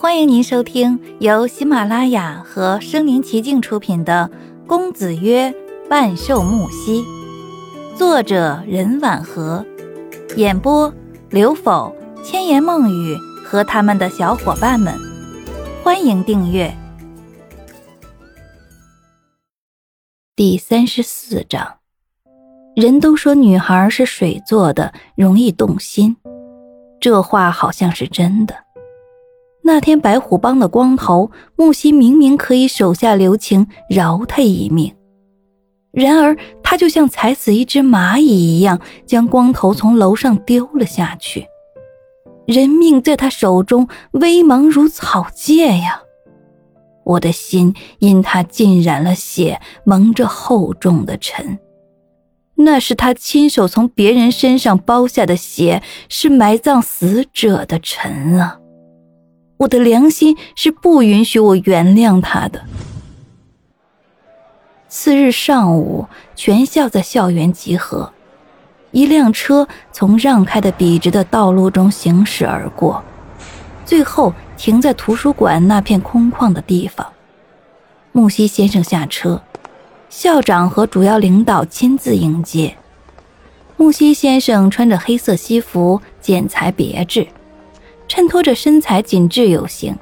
[0.00, 4.30] 欢迎您收听由喜马拉雅和声临其境出品的
[4.68, 5.52] 《公子曰
[5.90, 7.02] 万寿木兮》，
[7.96, 9.66] 作者任婉和，
[10.36, 10.94] 演播
[11.30, 11.92] 刘否、
[12.22, 14.94] 千言梦语和他们的小伙伴们。
[15.82, 16.72] 欢迎订阅。
[20.36, 21.78] 第三十四章，
[22.76, 26.16] 人都说女孩是水做的，容易动心，
[27.00, 28.54] 这话好像是真的。
[29.68, 34.94] 那天白虎帮的光头木西明明可以手下留情，饶他一命，
[35.92, 41.46] 然而他就像踩死一只蚂蚁一样，将光头从楼上丢了下去。
[42.46, 46.00] 人命在他手中，微茫如草芥呀！
[47.04, 51.58] 我的心因他浸染了血，蒙着厚重的尘。
[52.54, 58.57] 那是他亲手从别人身上剥下的血，是埋葬死者的尘啊！
[59.58, 62.64] 我的良心是不允许我原谅他的。
[64.88, 68.12] 次日上午，全校在校园集合，
[68.90, 73.02] 一辆车从让开的笔直的道路中行驶而过，
[73.84, 77.06] 最后停在图书馆那片空旷的地方。
[78.12, 79.42] 木西先生下车，
[80.08, 82.76] 校长和主要领导亲自迎接。
[83.76, 87.26] 木西先生穿着黑色西服，剪裁别致。
[88.08, 89.94] 衬托着身材紧致有型，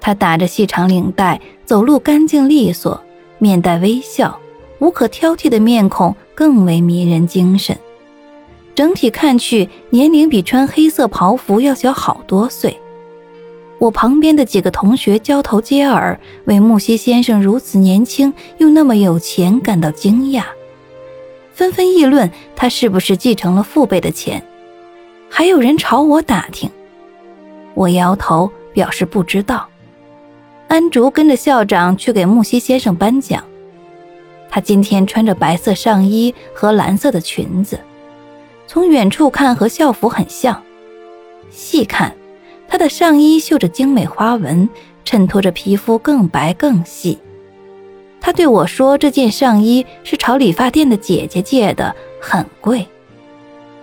[0.00, 3.02] 他打着细长领带，走路干净利索，
[3.38, 4.38] 面带微笑，
[4.78, 7.76] 无可挑剔的面孔更为迷人精神。
[8.74, 12.78] 整体看去，年龄比穿黑色袍服要小好多岁。
[13.78, 20.44] 我旁边的几个同学交头接耳，为木西先生如此年轻又那么有钱感到惊讶，
[21.52, 24.42] 纷纷议论他是不是继承了父辈的钱，
[25.28, 26.70] 还有人朝我打听。
[27.78, 29.68] 我摇头表示不知道。
[30.66, 33.44] 安竹跟着校长去给木西先生颁奖。
[34.50, 37.78] 他今天穿着白色上衣和蓝色的裙子，
[38.66, 40.60] 从远处看和校服很像。
[41.50, 42.12] 细看，
[42.66, 44.68] 他的上衣绣着精美花纹，
[45.04, 47.16] 衬托着皮肤更白更细。
[48.20, 52.84] 他对我说：“这件上衣是朝理发店的姐姐借的，很贵。”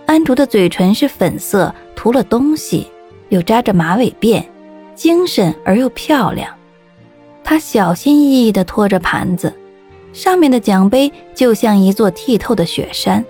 [0.04, 2.86] 安竹的嘴唇是粉色，涂了东西。
[3.28, 4.44] 又扎着马尾辫，
[4.94, 6.52] 精神而又漂亮。
[7.42, 9.52] 她小心翼翼地托着盘子，
[10.12, 13.24] 上面的奖杯就像一座剔透的雪山。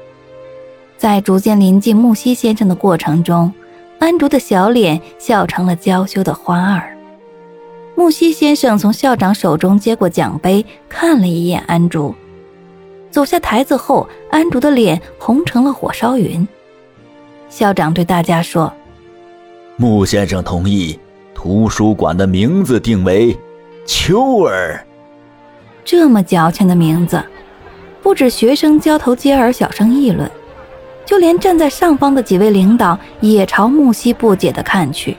[0.96, 3.52] 在逐渐临近木西先生的过程中，
[3.98, 6.96] 安竹的小脸笑成了娇羞的花儿。
[7.94, 12.14] 木西先生从校长手中接过奖杯，看了一眼安竹，
[13.10, 16.46] 走下台子后，安竹的脸红成了火烧云。
[17.48, 18.72] 校长对大家说。
[19.78, 20.98] 穆先生同意，
[21.34, 23.36] 图书馆的名字定为
[23.84, 24.82] “秋儿”。
[25.84, 27.22] 这么矫情的名字，
[28.02, 30.30] 不止学生交头接耳、小声议论，
[31.04, 35.14] 就连站在上方的几位领导也朝木西不解地看去。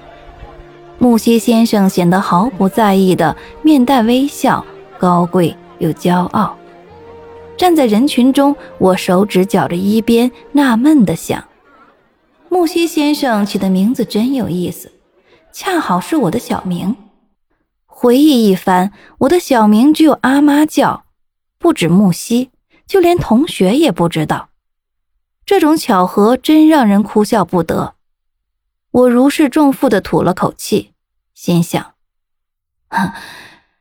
[0.97, 4.65] 木西先生显得毫不在意的，面带微笑，
[4.97, 6.57] 高贵又骄傲。
[7.55, 11.43] 站在人群中，我手指绞着衣边，纳闷地想。
[12.57, 14.91] 木西先生起的名字真有意思，
[15.53, 16.95] 恰好是我的小名。
[17.85, 21.05] 回忆一番，我的小名只有阿妈叫，
[21.59, 22.49] 不止木西，
[22.87, 24.49] 就连同学也不知道。
[25.45, 27.93] 这种巧合真让人哭笑不得。
[28.89, 30.93] 我如释重负的吐了口气，
[31.35, 31.93] 心想：
[32.87, 33.13] 哼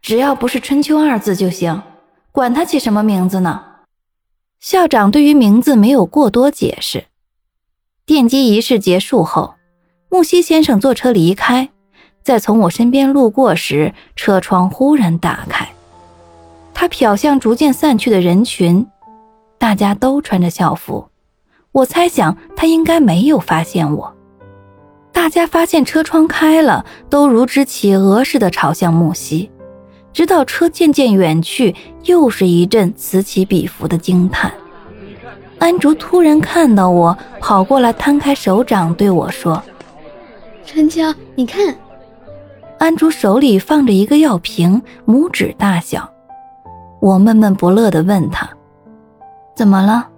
[0.02, 1.82] 只要不是春秋二字就行，
[2.30, 3.64] 管他起什么名字呢？
[4.60, 7.06] 校长对于名字没有过多解释。
[8.06, 9.54] 奠基仪式结束后，
[10.08, 11.70] 木西先生坐车离开，
[12.22, 15.68] 在从我身边路过时，车窗忽然打开，
[16.72, 18.86] 他瞟向逐渐散去的人群，
[19.58, 21.08] 大家都穿着校服，
[21.72, 24.14] 我猜想他应该没有发现我。
[25.10, 29.50] 大家发现车窗开了，都如只企鹅似的朝向木西，
[30.12, 31.74] 直到车渐渐远去，
[32.04, 34.54] 又是一阵此起彼伏的惊叹。
[35.58, 39.62] 安竹突然看到我，跑过来，摊开手掌对我说
[40.64, 41.02] ：“春秋，
[41.34, 41.74] 你看。”
[42.78, 46.08] 安竹手里放着一个药瓶，拇指大小。
[47.00, 48.48] 我闷闷不乐地问他
[49.56, 50.08] ：“怎么了？”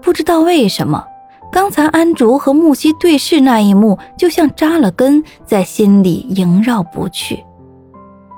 [0.00, 1.04] 不知道为什么，
[1.52, 7.44] 刚才安竹和木西对视那一幕，就像扎了根，在心里萦绕不去。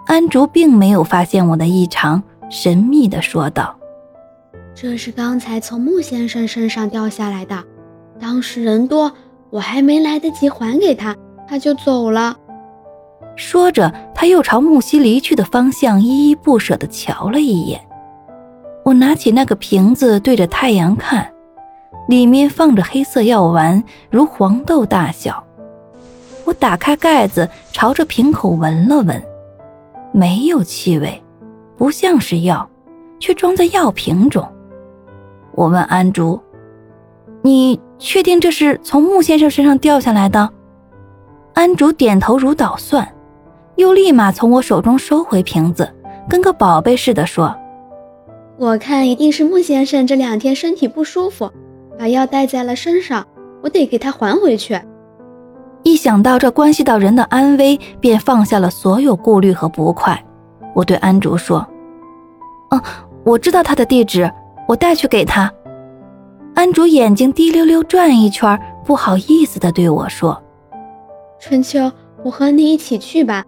[0.06, 2.20] 安竹并没有发现我的异常，
[2.50, 3.76] 神秘地说道。
[4.82, 7.62] 这是刚才从穆先生身上掉下来的，
[8.18, 9.12] 当时人多，
[9.50, 11.14] 我还没来得及还给他，
[11.46, 12.34] 他就走了。
[13.36, 17.78] 说着，他又朝木西离去的方向依依不舍地瞧了一眼。
[18.82, 21.30] 我拿起那个瓶子，对着太阳看，
[22.08, 25.44] 里面放着黑色药丸，如黄豆大小。
[26.46, 29.22] 我打开盖子，朝着瓶口闻了闻，
[30.10, 31.22] 没有气味，
[31.76, 32.66] 不像是药，
[33.18, 34.42] 却装在药瓶中。
[35.52, 36.40] 我问安竹
[37.42, 40.50] ：“你确定这是从穆先生身上掉下来的？”
[41.54, 43.06] 安竹点头如捣蒜。
[43.76, 45.90] 又立马从我手中收回瓶子，
[46.28, 47.56] 跟个宝贝似的说
[48.58, 51.50] ：“我看一定是穆先生这两天身体不舒服，
[51.98, 53.26] 把药带在了身上，
[53.62, 54.78] 我得给他还回去。”
[55.82, 60.22] 一想到这关系到人的安危，便放下了所有顾虑和不快。
[60.74, 61.66] 我对安竹说
[62.68, 62.82] ：“嗯，
[63.24, 64.30] 我知道他的地址，
[64.70, 65.52] 我带去给他。”
[66.54, 70.40] 安竹眼睛滴溜溜转一圈，不好意思的对我说
[71.40, 71.90] ：“春秋，
[72.22, 73.44] 我和你一起去吧。”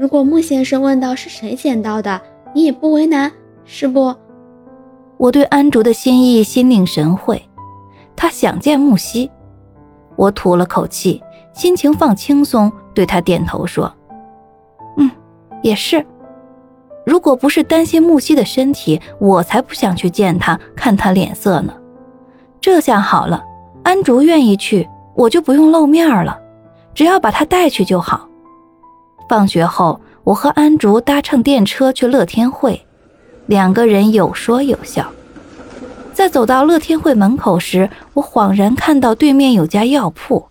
[0.00, 2.20] 如果穆先生问到是谁捡到的，
[2.54, 3.30] 你也不为难，
[3.64, 4.14] 是不？
[5.18, 7.40] 我对安竹的心意心领神会，
[8.16, 9.30] 他想见木西，
[10.16, 11.22] 我吐了口气，
[11.52, 13.92] 心情放轻松，对他点头说
[14.98, 15.10] ：“嗯，
[15.62, 16.04] 也是。
[17.04, 21.74] 如果不是担心木西的身体，我才不想去见他，看他脸色呢。
[22.60, 23.44] 这下好了，
[23.82, 26.38] 安竹愿意去，我就不用露面了，
[26.94, 28.28] 只要把他带去就好。”
[29.28, 32.86] 放学后，我和安竹搭乘电车去乐天会，
[33.46, 35.06] 两个人有说有笑。
[36.12, 40.46] 在走到乐天会门口时，我恍然看到对面有家药铺，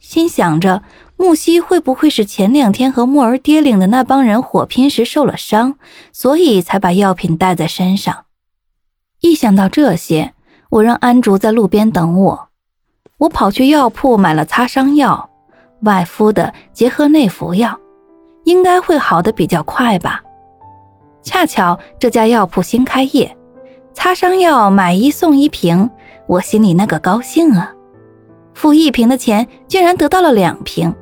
[0.00, 0.82] 心想着
[1.24, 5.76] 木西会不会是前两天和木儿爹领的那帮人火拼时受了伤，
[6.12, 8.26] 所以才把药品带在身上？
[9.22, 10.34] 一想到这些，
[10.68, 12.48] 我让安竹在路边等我。
[13.16, 15.30] 我跑去药铺买了擦伤药。
[15.80, 17.78] 外敷的结合内服药，
[18.44, 20.22] 应该会好的比较快吧。
[21.22, 23.34] 恰巧这家药铺新开业，
[23.94, 25.88] 擦伤药买一送一瓶，
[26.26, 27.72] 我心里那个高兴啊！
[28.52, 30.94] 付一瓶的钱，竟然得到了两瓶。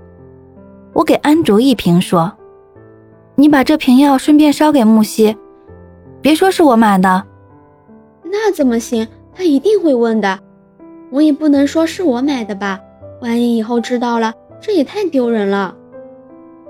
[0.93, 2.33] 我给安竹一瓶，说
[3.35, 5.37] ：“你把这瓶药顺便捎给木西，
[6.21, 7.25] 别说是我买的。”
[8.25, 9.07] 那怎么行？
[9.35, 10.39] 他一定会问的。
[11.11, 12.79] 我也不能说是我买的吧，
[13.21, 14.33] 万一以后知道了。
[14.61, 15.75] 这也太丢人了。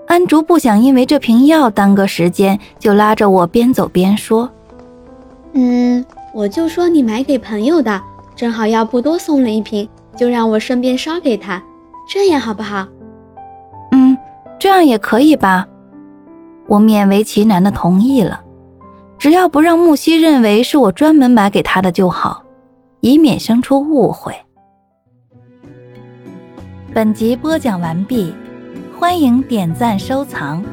[0.06, 4.48] 安竹不想因为这瓶药耽搁时间，就拉着我边走边说
[5.52, 8.00] ：“嗯，我就说你买给朋友的，
[8.34, 11.62] 正好药铺多送了一瓶，就让我顺便捎给他，
[12.08, 13.01] 这样好不好？”“嗯，
[14.62, 15.66] 这样也可以吧。”
[16.70, 18.44] 我勉为其难的同意了，
[19.18, 22.44] 只要不让木西认为是我专门买给他的就好，
[23.00, 24.32] 以免生出误会。
[26.94, 28.32] 本集播讲完毕，
[28.96, 30.64] 欢迎点赞、收藏、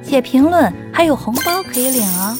[0.00, 2.34] 写评论，还有红包可以领哦！